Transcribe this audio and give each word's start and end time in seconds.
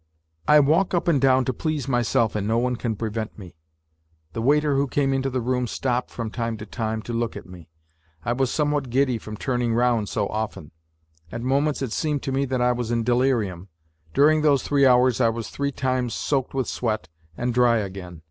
"I 0.55 0.59
walk 0.59 0.95
up 0.95 1.07
and 1.07 1.21
down 1.21 1.45
to 1.45 1.53
please 1.53 1.87
myself 1.87 2.35
and 2.35 2.47
no 2.47 2.57
one 2.57 2.75
can 2.75 2.95
prevent 2.95 3.37
me." 3.37 3.53
The 4.33 4.41
waiter 4.41 4.75
who 4.75 4.87
came 4.87 5.13
into 5.13 5.29
the 5.29 5.41
room 5.41 5.67
stopped, 5.67 6.09
from 6.09 6.31
time 6.31 6.57
to 6.57 6.65
time, 6.65 7.03
to 7.03 7.13
look 7.13 7.35
at 7.37 7.45
me. 7.45 7.69
I 8.25 8.33
was 8.33 8.49
somewhat 8.49 8.89
giddy 8.89 9.19
from 9.19 9.37
turning 9.37 9.75
round 9.75 10.09
so 10.09 10.25
often; 10.29 10.71
at 11.31 11.43
moments 11.43 11.83
it 11.83 11.91
seemed 11.91 12.23
to 12.23 12.31
me 12.31 12.45
that 12.45 12.63
I 12.63 12.71
was 12.71 12.89
in 12.89 13.03
delirium. 13.03 13.69
During 14.11 14.41
those 14.41 14.63
three 14.63 14.87
hours 14.87 15.21
I 15.21 15.29
was 15.29 15.49
three 15.51 15.71
times 15.71 16.15
soaked 16.15 16.55
with 16.55 16.67
sweat 16.67 17.07
and 17.37 17.53
dry 17.53 17.77
again. 17.77 18.19